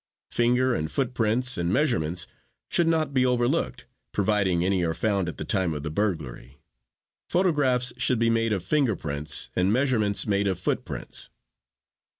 [0.31, 2.25] Finger and foot prints and measurements
[2.71, 6.59] should not be overlooked, providing any are found at the time of the burglary.
[7.29, 11.29] Photographs should be made of finger prints and measurements made of foot prints.